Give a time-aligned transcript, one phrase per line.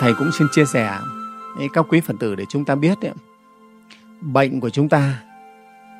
[0.00, 0.98] thầy cũng xin chia sẻ
[1.72, 3.12] các quý phật tử để chúng ta biết ấy,
[4.20, 5.22] bệnh của chúng ta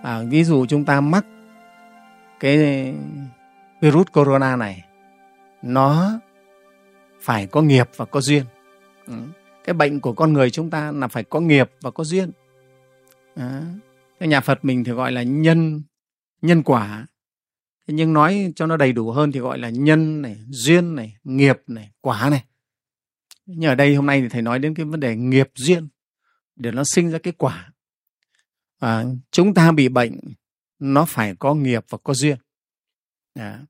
[0.03, 1.27] à, ví dụ chúng ta mắc
[2.41, 2.95] cái
[3.81, 4.85] virus corona này
[5.63, 6.21] nó
[7.21, 8.45] phải có nghiệp và có duyên
[9.07, 9.15] ừ.
[9.65, 12.31] cái bệnh của con người chúng ta là phải có nghiệp và có duyên
[13.35, 13.63] à.
[14.21, 15.83] cái nhà phật mình thì gọi là nhân
[16.43, 17.07] nhân quả
[17.89, 21.17] thế nhưng nói cho nó đầy đủ hơn thì gọi là nhân này duyên này
[21.25, 22.45] nghiệp này quả này
[23.51, 25.89] nhưng ở đây hôm nay thì thầy nói đến cái vấn đề nghiệp duyên
[26.57, 27.73] để nó sinh ra cái quả.
[28.79, 30.21] À, chúng ta bị bệnh
[30.79, 32.39] nó phải có nghiệp và có duyên.
[33.35, 33.61] À,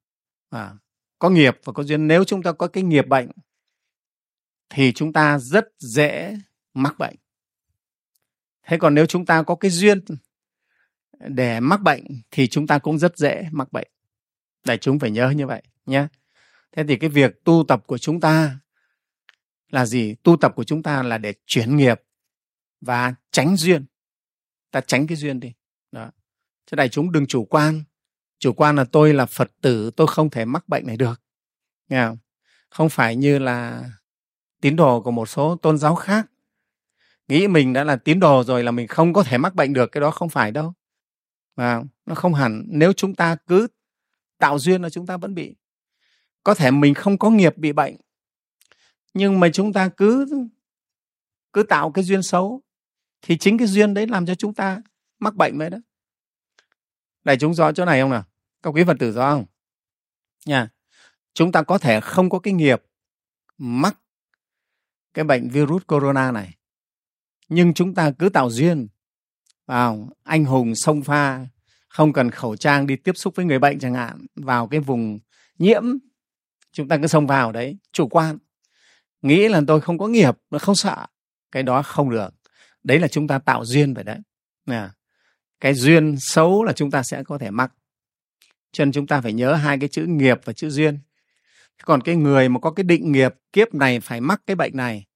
[0.50, 0.74] à,
[1.18, 2.08] có nghiệp và có duyên.
[2.08, 3.28] Nếu chúng ta có cái nghiệp bệnh
[4.68, 6.36] thì chúng ta rất dễ
[6.74, 7.16] mắc bệnh.
[8.66, 10.00] Thế còn nếu chúng ta có cái duyên
[11.20, 13.88] để mắc bệnh thì chúng ta cũng rất dễ mắc bệnh.
[14.66, 16.06] Đại chúng phải nhớ như vậy nhé.
[16.72, 18.58] Thế thì cái việc tu tập của chúng ta
[19.70, 20.14] là gì?
[20.22, 22.02] Tu tập của chúng ta là để chuyển nghiệp
[22.80, 23.86] và tránh duyên.
[24.70, 25.52] Ta tránh cái duyên đi.
[25.92, 26.10] Đó.
[26.66, 27.84] Chứ đại chúng, đừng chủ quan.
[28.38, 31.22] Chủ quan là tôi là phật tử, tôi không thể mắc bệnh này được.
[31.88, 32.18] Nghe không?
[32.70, 33.90] Không phải như là
[34.60, 36.26] tín đồ của một số tôn giáo khác.
[37.28, 39.92] Nghĩ mình đã là tín đồ rồi là mình không có thể mắc bệnh được,
[39.92, 40.74] cái đó không phải đâu.
[41.56, 42.62] Và nó không hẳn.
[42.66, 43.68] Nếu chúng ta cứ
[44.38, 45.56] tạo duyên là chúng ta vẫn bị.
[46.44, 47.96] Có thể mình không có nghiệp bị bệnh
[49.14, 50.26] nhưng mà chúng ta cứ
[51.52, 52.62] cứ tạo cái duyên xấu,
[53.22, 54.82] thì chính cái duyên đấy làm cho chúng ta
[55.18, 55.78] mắc bệnh đấy đó.
[57.24, 58.24] Đại chúng rõ chỗ này không nào?
[58.62, 59.44] Các quý phật tử rõ không?
[60.46, 60.68] Nha.
[61.34, 62.82] Chúng ta có thể không có cái nghiệp
[63.58, 63.98] mắc
[65.14, 66.54] cái bệnh virus corona này,
[67.48, 68.88] nhưng chúng ta cứ tạo duyên.
[69.66, 71.46] Vào anh hùng sông pha,
[71.88, 75.18] không cần khẩu trang đi tiếp xúc với người bệnh chẳng hạn, vào cái vùng
[75.58, 75.84] nhiễm,
[76.72, 78.38] chúng ta cứ xông vào đấy, chủ quan
[79.22, 81.06] nghĩ là tôi không có nghiệp, nó không sợ.
[81.52, 82.34] Cái đó không được.
[82.82, 84.18] Đấy là chúng ta tạo duyên vậy đấy.
[84.66, 84.88] Nè,
[85.60, 87.72] cái duyên xấu là chúng ta sẽ có thể mắc.
[88.72, 90.98] Cho nên chúng ta phải nhớ hai cái chữ nghiệp và chữ duyên.
[91.84, 95.06] Còn cái người mà có cái định nghiệp, kiếp này phải mắc cái bệnh này,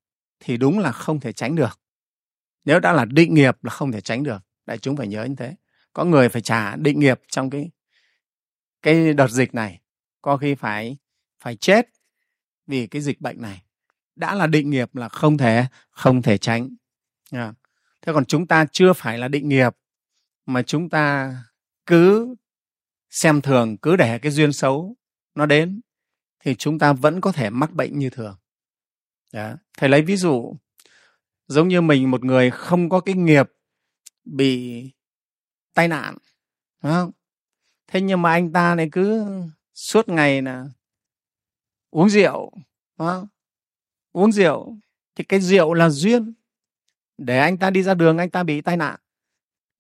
[0.41, 1.81] thì đúng là không thể tránh được.
[2.65, 4.39] Nếu đã là định nghiệp là không thể tránh được.
[4.67, 5.55] Đại chúng phải nhớ như thế.
[5.93, 7.71] Có người phải trả định nghiệp trong cái
[8.83, 9.81] cái đợt dịch này.
[10.23, 10.97] Có khi phải
[11.41, 11.87] phải chết
[12.67, 13.63] vì cái dịch bệnh này
[14.17, 16.69] đã là định nghiệp là không thể không thể tránh
[17.31, 17.53] à.
[18.03, 19.77] thế còn chúng ta chưa phải là định nghiệp,
[20.47, 21.35] mà chúng ta
[21.87, 22.35] cứ
[23.11, 24.97] xem thường, cứ để cái duyên xấu
[25.35, 25.81] nó đến,
[26.41, 28.37] thì chúng ta vẫn có thể mắc bệnh như thường
[29.33, 29.55] Đó.
[29.79, 30.57] thầy lấy ví dụ,
[31.47, 33.47] giống như mình, một người không có cái nghiệp
[34.25, 34.83] bị
[35.75, 36.17] tai nạn,
[36.83, 37.11] đúng không
[37.87, 39.25] thế nhưng mà anh ta này cứ
[39.75, 40.67] suốt ngày là
[41.91, 42.53] uống rượu,
[42.99, 43.27] đúng không
[44.13, 44.77] uống rượu
[45.17, 46.35] thì cái rượu là duyên.
[47.19, 49.01] Để anh ta đi ra đường anh ta bị tai nạn.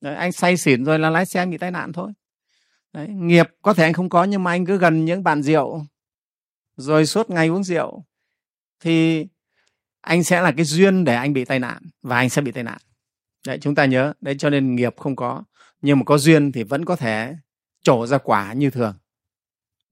[0.00, 2.12] Đấy, anh say xỉn rồi là lái xe bị tai nạn thôi.
[2.92, 5.87] Đấy, nghiệp có thể anh không có nhưng mà anh cứ gần những bàn rượu.
[6.76, 8.04] Rồi suốt ngày uống rượu
[8.81, 9.26] thì
[10.00, 12.62] anh sẽ là cái duyên để anh bị tai nạn và anh sẽ bị tai
[12.62, 12.78] nạn.
[13.47, 15.44] Đấy chúng ta nhớ đấy cho nên nghiệp không có
[15.81, 17.34] nhưng mà có duyên thì vẫn có thể
[17.82, 18.98] trổ ra quả như thường.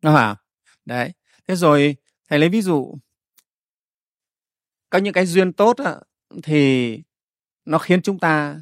[0.02, 0.36] Đúng không
[0.84, 1.12] đấy
[1.48, 1.96] thế rồi
[2.28, 2.98] thầy lấy ví dụ
[4.90, 5.96] có những cái duyên tốt á,
[6.42, 6.98] thì
[7.64, 8.60] nó khiến chúng ta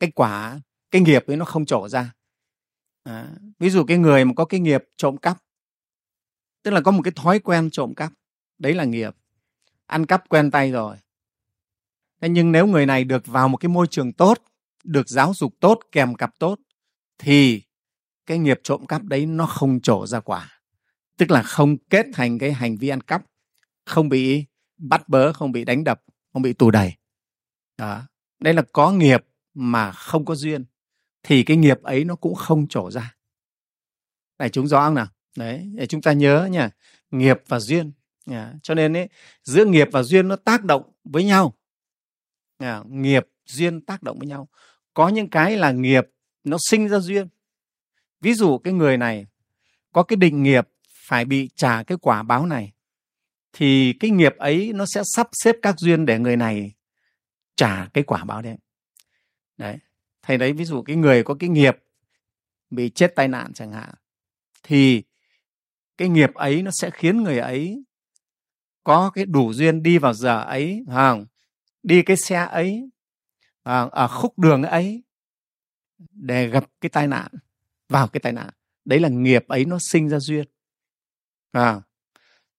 [0.00, 0.60] cái quả
[0.90, 2.12] cái nghiệp ấy nó không trổ ra.
[3.02, 5.38] À, ví dụ cái người mà có cái nghiệp trộm cắp
[6.62, 8.12] tức là có một cái thói quen trộm cắp
[8.58, 9.16] đấy là nghiệp.
[9.86, 10.96] Ăn cắp quen tay rồi.
[12.20, 14.42] Thế nhưng nếu người này được vào một cái môi trường tốt
[14.84, 16.60] được giáo dục tốt kèm cặp tốt
[17.18, 17.62] thì
[18.26, 20.60] cái nghiệp trộm cắp đấy nó không trổ ra quả.
[21.16, 23.22] Tức là không kết thành cái hành vi ăn cắp
[23.84, 24.44] không bị
[24.78, 26.92] bắt bớ không bị đánh đập không bị tù đầy.
[27.78, 28.02] Đó.
[28.40, 30.64] Đây là có nghiệp mà không có duyên
[31.22, 33.14] thì cái nghiệp ấy nó cũng không trổ ra.
[34.38, 35.06] Này chúng rõ không nào?
[35.36, 36.70] Đấy để chúng ta nhớ nha
[37.10, 37.92] nghiệp và duyên.
[38.26, 38.54] Nha.
[38.62, 39.08] cho nên ấy,
[39.42, 41.54] giữa nghiệp và duyên nó tác động với nhau.
[42.58, 42.82] Nha.
[42.86, 44.48] nghiệp duyên tác động với nhau.
[44.94, 46.04] Có những cái là nghiệp
[46.44, 47.28] nó sinh ra duyên.
[48.20, 49.26] Ví dụ cái người này
[49.92, 52.72] có cái định nghiệp phải bị trả cái quả báo này
[53.58, 56.74] thì cái nghiệp ấy nó sẽ sắp xếp các duyên để người này
[57.56, 58.56] trả cái quả báo đấy.
[59.56, 59.78] Đấy,
[60.22, 61.76] thầy đấy, ví dụ cái người có cái nghiệp
[62.70, 63.94] bị chết tai nạn chẳng hạn,
[64.62, 65.02] thì
[65.96, 67.84] cái nghiệp ấy nó sẽ khiến người ấy
[68.84, 71.26] có cái đủ duyên đi vào giờ ấy không?
[71.82, 72.90] Đi cái xe ấy
[73.62, 75.02] ở khúc đường ấy
[76.10, 77.30] để gặp cái tai nạn,
[77.88, 78.50] vào cái tai nạn.
[78.84, 80.46] Đấy là nghiệp ấy nó sinh ra duyên
[81.52, 81.80] à.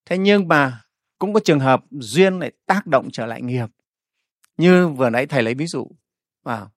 [0.04, 0.87] thế nhưng mà
[1.18, 3.66] cũng có trường hợp duyên lại tác động trở lại nghiệp.
[4.56, 5.90] Như vừa nãy thầy lấy ví dụ
[6.42, 6.70] vào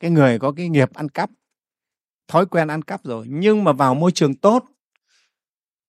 [0.00, 1.30] cái người có cái nghiệp ăn cắp
[2.28, 4.64] thói quen ăn cắp rồi nhưng mà vào môi trường tốt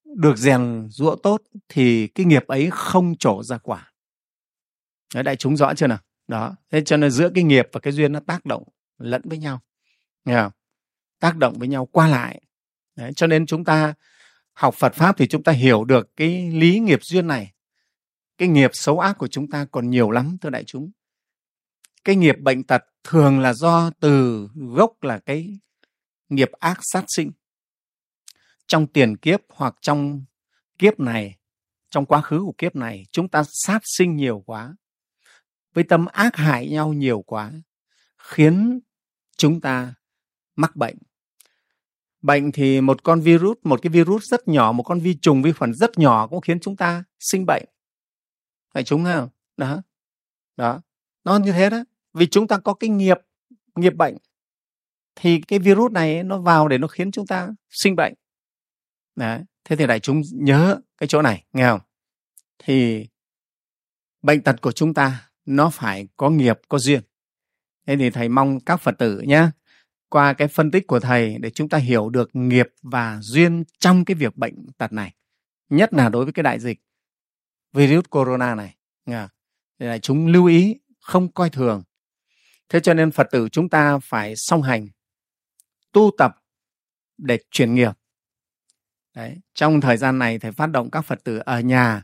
[0.03, 3.93] được rèn rũa tốt thì cái nghiệp ấy không trổ ra quả.
[5.13, 5.99] Đấy, đại chúng rõ chưa nào?
[6.27, 8.63] Đó thế cho nên giữa cái nghiệp và cái duyên nó tác động
[8.97, 9.59] lẫn với nhau.
[10.25, 10.51] Nghe không?
[11.19, 12.41] tác động với nhau qua lại.
[12.95, 13.93] Đấy, cho nên chúng ta
[14.55, 17.53] học Phật pháp thì chúng ta hiểu được cái lý nghiệp duyên này.
[18.37, 20.91] Cái nghiệp xấu ác của chúng ta còn nhiều lắm, thưa đại chúng.
[22.03, 25.59] Cái nghiệp bệnh tật thường là do từ gốc là cái
[26.29, 27.31] nghiệp ác sát sinh.
[28.67, 30.25] Trong tiền kiếp hoặc trong
[30.77, 31.37] kiếp này,
[31.89, 34.75] trong quá khứ của kiếp này, chúng ta sát sinh nhiều quá.
[35.73, 37.51] Với tâm ác hại nhau nhiều quá,
[38.17, 38.79] khiến
[39.37, 39.93] chúng ta
[40.55, 40.97] mắc bệnh
[42.25, 45.51] bệnh thì một con virus, một cái virus rất nhỏ, một con vi trùng, vi
[45.51, 47.65] khuẩn rất nhỏ cũng khiến chúng ta sinh bệnh.
[48.73, 49.81] Phải chúng thấy không đó.
[50.57, 50.81] Đó.
[51.23, 51.83] Nó như thế đó.
[52.13, 53.17] Vì chúng ta có cái nghiệp
[53.75, 54.17] nghiệp bệnh,
[55.15, 58.13] thì cái virus này nó vào để nó khiến chúng ta sinh bệnh.
[59.15, 59.41] Đấy.
[59.63, 61.79] thế thì đại chúng nhớ cái chỗ này, nghe không?
[62.59, 63.07] Thì
[64.21, 67.01] bệnh tật của chúng ta, nó phải có nghiệp, có duyên.
[67.87, 69.49] Thế thì thầy mong các phật tử nhé
[70.15, 74.05] qua cái phân tích của thầy để chúng ta hiểu được nghiệp và duyên trong
[74.05, 75.15] cái việc bệnh tật này,
[75.69, 76.79] nhất là đối với cái đại dịch
[77.73, 78.75] virus corona này
[79.77, 81.83] để là chúng lưu ý, không coi thường
[82.69, 84.87] thế cho nên phật tử chúng ta phải song hành,
[85.91, 86.35] tu tập
[87.17, 87.91] để chuyển nghiệp
[89.15, 89.37] Đấy.
[89.53, 92.03] trong thời gian này thầy phát động các phật tử ở nhà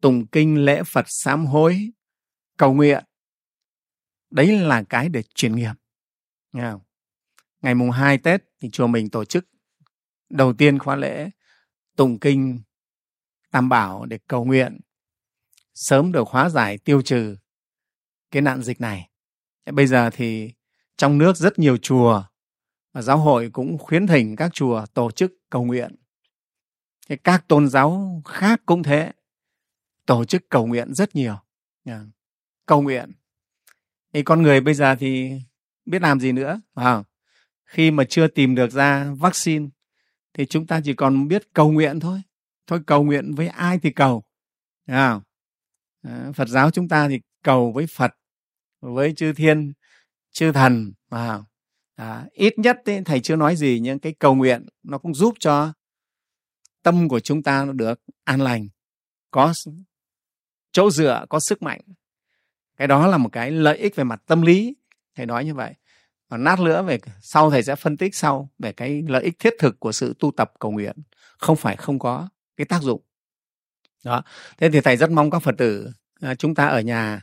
[0.00, 1.90] tùng kinh, lễ phật, sám hối,
[2.56, 3.04] cầu nguyện
[4.30, 5.72] đấy là cái để chuyển nghiệp
[6.52, 6.80] Nghe không?
[7.62, 9.48] Ngày mùng 2 Tết thì chùa mình tổ chức
[10.30, 11.30] đầu tiên khóa lễ
[11.96, 12.60] tụng kinh
[13.50, 14.80] tam bảo để cầu nguyện.
[15.74, 17.36] Sớm được hóa giải tiêu trừ
[18.30, 19.10] cái nạn dịch này.
[19.72, 20.52] Bây giờ thì
[20.96, 22.22] trong nước rất nhiều chùa
[22.92, 25.96] và giáo hội cũng khuyến thỉnh các chùa tổ chức cầu nguyện.
[27.24, 29.12] Các tôn giáo khác cũng thế
[30.06, 31.36] tổ chức cầu nguyện rất nhiều.
[32.66, 33.12] Cầu nguyện.
[34.12, 35.40] Thì con người bây giờ thì
[35.86, 37.02] biết làm gì nữa à,
[37.70, 39.68] khi mà chưa tìm được ra vaccine
[40.34, 42.20] thì chúng ta chỉ còn biết cầu nguyện thôi.
[42.66, 44.22] Thôi cầu nguyện với ai thì cầu.
[44.86, 45.20] À,
[46.34, 48.10] phật giáo chúng ta thì cầu với phật
[48.80, 49.72] với chư thiên
[50.30, 51.38] chư thần à,
[51.94, 55.34] à, ít nhất ấy, thầy chưa nói gì nhưng cái cầu nguyện nó cũng giúp
[55.38, 55.72] cho
[56.82, 58.68] tâm của chúng ta nó được an lành
[59.30, 59.52] có
[60.72, 61.80] chỗ dựa có sức mạnh.
[62.76, 64.74] Cái đó là một cái lợi ích về mặt tâm lý.
[65.14, 65.74] Thầy nói như vậy
[66.30, 69.54] và nát nữa về sau thầy sẽ phân tích sau về cái lợi ích thiết
[69.58, 70.96] thực của sự tu tập cầu nguyện.
[71.38, 73.02] Không phải không có cái tác dụng.
[74.04, 74.22] Đó.
[74.58, 75.90] Thế thì thầy rất mong các phật tử
[76.20, 77.22] à, chúng ta ở nhà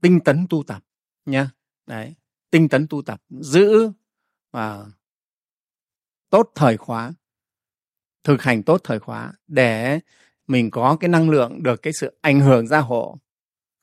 [0.00, 0.82] tinh tấn tu tập
[1.26, 1.50] nha
[1.86, 2.14] đấy
[2.50, 3.92] tinh tấn tu tập giữ
[4.50, 4.86] và
[6.30, 7.12] tốt thời khóa
[8.24, 10.00] thực hành tốt thời khóa để
[10.46, 13.18] mình có cái năng lượng được cái sự ảnh hưởng gia hộ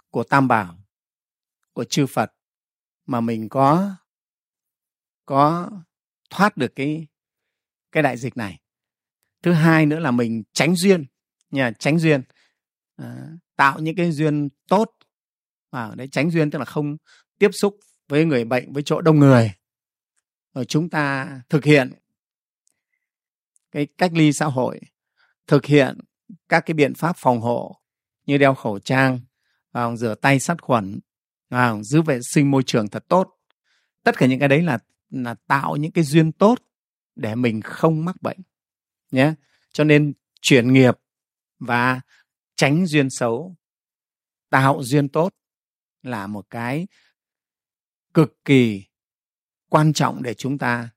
[0.10, 0.78] của tam bảo
[1.74, 2.34] của chư phật
[3.06, 3.96] mà mình có
[5.26, 5.70] có
[6.30, 7.08] thoát được cái
[7.92, 8.60] cái đại dịch này.
[9.44, 11.06] Thứ hai nữa là mình tránh duyên
[11.52, 12.22] nhà tránh duyên.
[12.96, 14.92] À, tạo những cái duyên tốt.
[15.72, 16.98] À, đấy tránh duyên tức là không
[17.40, 19.52] tiếp xúc với người bệnh với chỗ đông người.
[20.54, 21.94] Rồi chúng ta thực hiện
[23.72, 24.80] cái cách ly xã hội
[25.48, 26.00] thực hiện
[26.50, 27.82] các cái biện pháp phòng hộ
[28.26, 29.20] như đeo khẩu trang
[29.72, 31.00] và rửa tay sát khuẩn
[31.50, 33.38] và giữ vệ sinh môi trường thật tốt.
[34.04, 36.60] Tất cả những cái đấy là là tạo những cái duyên tốt
[37.16, 38.38] để mình không mắc bệnh
[39.12, 39.34] nhé.
[39.72, 41.00] Cho nên chuyển nghiệp
[41.60, 42.02] và
[42.56, 43.56] tránh duyên xấu
[44.50, 45.34] tạo duyên tốt
[46.04, 46.88] là một cái
[48.14, 48.86] cực kỳ
[49.70, 50.90] quan trọng để chúng ta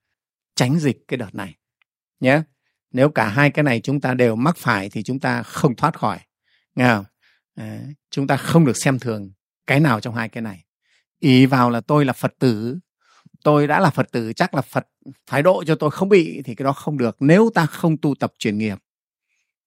[0.55, 1.59] tránh dịch cái đợt này
[2.21, 2.43] nhé.
[2.91, 5.99] Nếu cả hai cái này chúng ta đều mắc phải thì chúng ta không thoát
[5.99, 6.21] khỏi
[6.75, 7.05] nghe không?
[7.55, 9.31] À, chúng ta không được xem thường
[9.67, 10.65] cái nào trong hai cái này.
[11.19, 12.79] Ý vào là tôi là phật tử
[13.49, 14.89] tôi đã là phật tử, chắc là phật
[15.27, 17.17] phái độ cho tôi không bị thì cái đó không được.
[17.21, 18.79] Nếu ta không tu tập chuyển nghiệp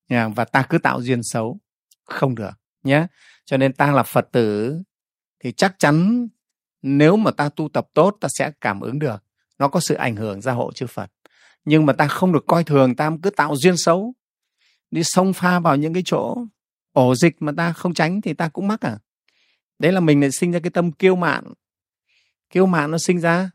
[0.08, 1.60] và ta cứ tạo duyên xấu,
[2.04, 2.52] không được
[2.84, 3.08] nhé
[3.46, 4.78] cho nên ta là phật tử
[5.40, 6.28] thì chắc chắn
[6.82, 9.24] nếu mà ta tu tập tốt, ta sẽ cảm ứng được.
[9.60, 11.12] Nó có sự ảnh hưởng gia hộ chư phật.
[11.66, 14.14] Nhưng mà ta không được coi thường, ta cứ tạo duyên xấu.
[14.92, 16.38] Đi xông pha vào những cái chỗ
[16.92, 18.98] ổ dịch mà ta không tránh thì ta cũng mắc à.
[19.80, 21.54] Đấy là mình lại sinh ra cái tâm kiêu mạn.
[22.50, 23.50] Kiêu mạn nó sinh ra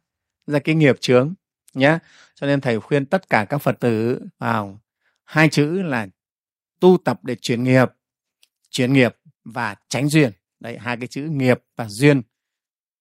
[0.47, 1.35] ra cái nghiệp chướng
[1.75, 1.99] nhé
[2.35, 4.81] cho nên thầy khuyên tất cả các phật tử vào
[5.25, 6.07] hai chữ là
[6.81, 7.88] tu tập để chuyển nghiệp
[8.71, 10.33] chuyển nghiệp và tránh duyên.
[10.61, 12.23] Đấy hai cái chữ nghiệp và duyên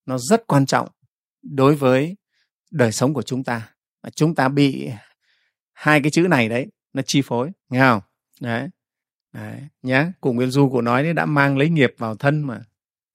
[0.06, 0.88] nó rất quan trọng
[1.42, 2.16] đối với
[2.70, 3.72] đời sống của chúng ta.
[4.02, 4.90] Và chúng ta bị
[5.72, 8.00] hai cái chữ này đấy nó chi phối nghe không?
[8.40, 8.68] Đấy,
[9.32, 10.12] đấy nhá.
[10.20, 12.60] Cụ nguyên du của nói đấy đã mang lấy nghiệp vào thân mà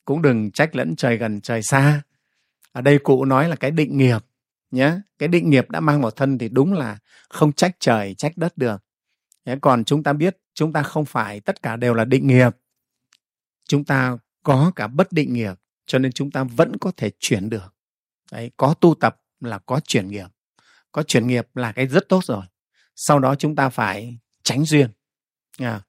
[0.05, 2.01] cũng đừng trách lẫn trời gần trời xa
[2.71, 4.25] ở đây cụ nói là cái định nghiệp
[4.71, 6.97] nhé cái định nghiệp đã mang vào thân thì đúng là
[7.29, 8.83] không trách trời, trách đất được.
[9.45, 9.55] Nhé?
[9.61, 12.57] còn chúng ta biết chúng ta không phải, tất cả đều là định nghiệp.
[13.67, 15.53] Chúng ta có cả bất định nghiệp,
[15.85, 17.75] cho nên chúng ta vẫn có thể chuyển được.
[18.31, 20.27] Đấy, có tu tập là có chuyển nghiệp.
[20.91, 22.45] Có chuyển nghiệp là cái rất tốt rồi.
[22.95, 24.89] Sau đó chúng ta phải tránh duyên.
[25.57, 25.81] À.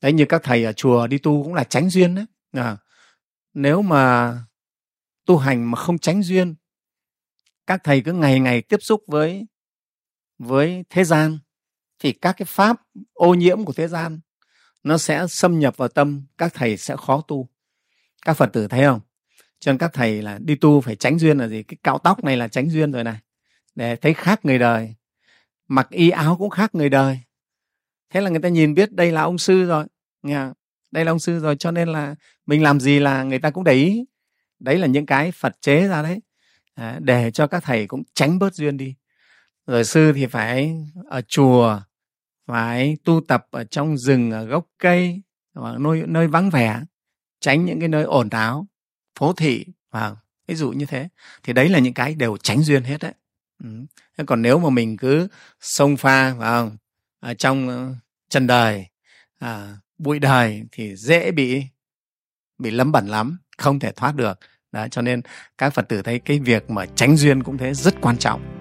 [0.00, 2.76] đấy, như các thầy ở chùa đi tu cũng là tránh duyên đấy à.
[3.54, 4.34] nếu mà
[5.26, 6.54] tu hành mà không tránh duyên.
[7.66, 9.46] Các thầy cứ ngày ngày tiếp xúc với
[10.38, 11.38] với thế gian,
[11.98, 14.20] thì các cái pháp ô nhiễm của thế gian,
[14.82, 17.48] nó sẽ xâm nhập vào tâm, các thầy sẽ khó tu.
[18.24, 19.00] Các phật tử thấy không?
[19.58, 21.62] Cho nên các thầy là đi tu phải tránh duyên là gì?
[21.62, 23.18] Cái cạo tóc này là tránh duyên rồi này.
[23.74, 24.94] Để thấy khác người đời.
[25.68, 27.18] Mặc y áo cũng khác người đời.
[28.10, 29.86] Thế là người ta nhìn biết đây là ông sư rồi.
[30.22, 30.46] Nghe
[30.90, 32.14] đây là ông sư rồi, cho nên là
[32.46, 34.04] mình làm gì là người ta cũng để ý
[34.58, 36.20] đấy là những cái phật chế ra đấy.
[36.74, 38.94] Ờ, để cho các thầy cũng tránh bớt duyên đi.
[39.66, 40.76] Rồi sư thì phải
[41.08, 41.80] ở chùa
[42.46, 45.22] phải tu tập ở trong rừng ở gốc cây
[45.54, 46.80] hoặc nơi nơi vắng vẻ
[47.40, 48.66] tránh những cái nơi ồn ào
[49.18, 50.16] phố thị và
[50.48, 51.08] ví dụ như thế.
[51.42, 53.12] Thì đấy là những cái đều tránh duyên hết đấy.
[53.64, 53.68] Ừ.
[54.26, 55.28] còn nếu mà mình cứ
[55.60, 56.76] xông pha phải không?
[57.20, 57.94] Ở trong ờ,
[58.28, 58.86] trần đời
[59.38, 61.64] à, bụi đời thì dễ bị
[62.58, 64.38] bị lấm bẩn lắm không thể thoát được.
[64.72, 65.20] Đó, cho nên
[65.58, 68.55] các phật tử thấy cái việc mà tránh duyên cũng thế rất quan trọng.